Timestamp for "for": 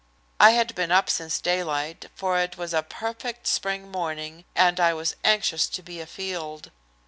2.15-2.39